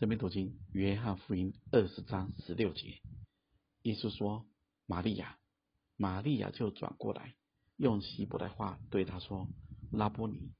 [0.00, 3.02] 生命读经，约翰福音二十章十六节，
[3.82, 4.46] 耶稣说
[4.88, 5.38] ：“玛利亚，
[5.98, 7.34] 玛利亚就转过来，
[7.76, 9.46] 用希伯来话对他说
[9.92, 10.54] ：‘拉波尼，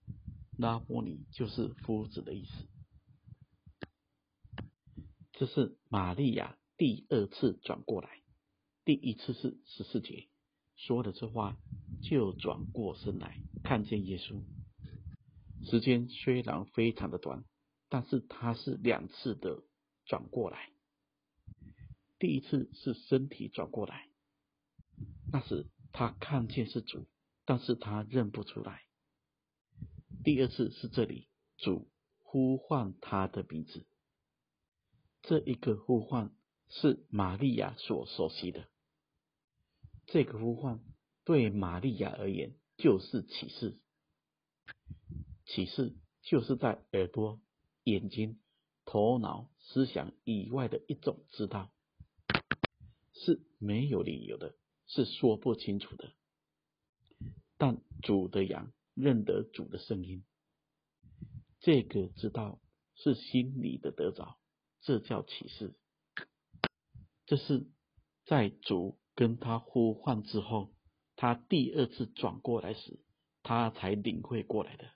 [0.59, 2.69] 拉波尼就是夫子的意思。’
[5.33, 8.11] 这是玛利亚第二次转过来，
[8.85, 10.29] 第一次是十四节，
[10.77, 11.57] 说了这话
[12.03, 14.45] 就转过身来，看见耶稣。
[15.65, 17.43] 时间虽然非常的短。”
[17.91, 19.65] 但是他是两次的
[20.07, 20.71] 转过来，
[22.21, 24.09] 第一次是身体转过来，
[25.33, 27.09] 那时他看见是主，
[27.45, 28.85] 但是他认不出来。
[30.23, 31.27] 第二次是这里，
[31.57, 31.91] 主
[32.21, 33.85] 呼唤他的名字，
[35.23, 36.33] 这一个呼唤
[36.69, 38.69] 是玛利亚所熟悉的，
[40.07, 40.81] 这个呼唤
[41.25, 43.81] 对玛利亚而言就是启示，
[45.45, 47.41] 启示就是在耳朵。
[47.85, 48.41] 眼睛、
[48.85, 51.73] 头脑、思想以外的一种知道，
[53.15, 54.55] 是没有理由的，
[54.87, 56.13] 是说不清楚的。
[57.57, 60.25] 但主的羊认得主的声音，
[61.61, 62.61] 这个知道
[62.95, 64.39] 是心里的得着，
[64.81, 65.75] 这叫启示。
[67.27, 67.67] 这是
[68.25, 70.75] 在主跟他呼唤之后，
[71.17, 72.99] 他第二次转过来时，
[73.43, 74.91] 他才领会过来的。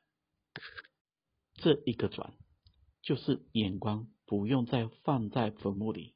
[1.54, 2.34] 这一个转。
[3.05, 6.14] 就是眼光不用再放在坟墓里，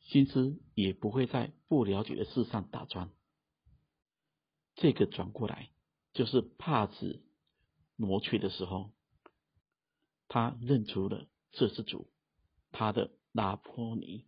[0.00, 3.10] 心思也不会在不了解的事上打转。
[4.74, 5.70] 这个转过来，
[6.14, 7.22] 就是帕子
[7.96, 8.90] 挪去的时候，
[10.28, 12.10] 他认出了这是主，
[12.72, 14.24] 他的拉波尼。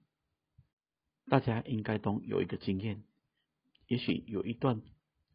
[1.26, 3.04] 大家应该都有一个经验，
[3.86, 4.82] 也许有一段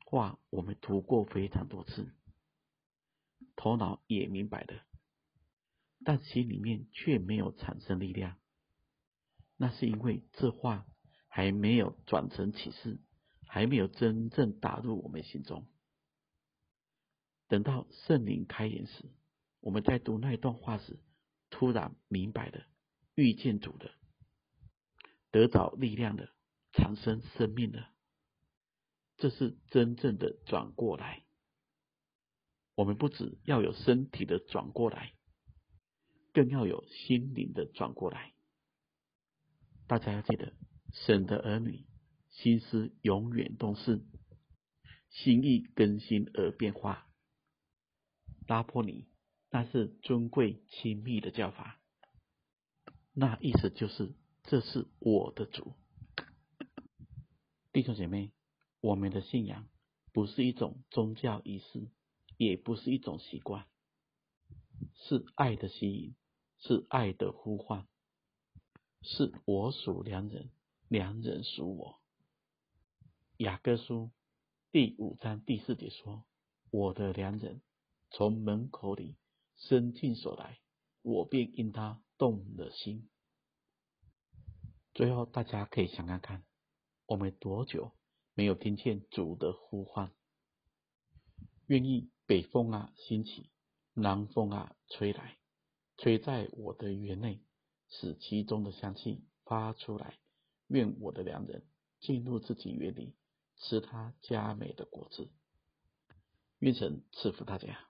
[0.06, 2.14] 话我们读过非常多次，
[3.56, 4.80] 头脑也明白的。
[6.04, 8.38] 但心里面却没有产生力量，
[9.58, 10.86] 那是因为这话
[11.28, 13.00] 还没有转成启示，
[13.48, 15.68] 还没有真正打入我们心中。
[17.48, 19.06] 等到圣灵开眼时，
[19.60, 21.00] 我们在读那一段话时，
[21.50, 22.66] 突然明白了，
[23.16, 23.92] 遇见主的，
[25.32, 26.30] 得着力量的，
[26.74, 27.88] 产生生命的，
[29.18, 31.24] 这是真正的转过来。
[32.76, 35.17] 我们不只要有身体的转过来。
[36.38, 38.32] 更要有心灵的转过来。
[39.88, 40.54] 大家要记得，
[40.94, 41.84] 神的儿女
[42.30, 44.06] 心思永远都是
[45.10, 47.08] 心意更新而变化。
[48.46, 49.08] 拉波尼，
[49.50, 51.80] 那是尊贵亲密的叫法，
[53.14, 55.74] 那意思就是这是我的主。
[57.74, 58.32] 弟兄姐妹，
[58.80, 59.68] 我们的信仰
[60.14, 61.90] 不是一种宗教仪式，
[62.38, 63.66] 也不是一种习惯，
[64.94, 66.14] 是爱的吸引。
[66.60, 67.88] 是爱的呼唤，
[69.02, 70.50] 是我属良人，
[70.88, 72.02] 良人属我。
[73.38, 74.12] 雅各书
[74.72, 76.26] 第五章第四节说
[76.72, 77.62] ：“我的良人
[78.10, 79.16] 从门口里
[79.56, 80.60] 伸进手来，
[81.04, 83.08] 我便因他动了心。”
[84.96, 86.44] 最后，大家可以想想看，
[87.06, 87.92] 我们多久
[88.34, 90.12] 没有听见主的呼唤？
[91.68, 93.52] 愿意北风啊兴起，
[93.94, 95.38] 南风啊吹来。
[95.98, 97.42] 吹在我的园内，
[97.90, 100.18] 使其中的香气发出来。
[100.68, 101.64] 愿我的良人
[102.00, 103.16] 进入自己园里，
[103.58, 105.30] 吃他佳美的果子。
[106.60, 107.88] 愿神赐福大家。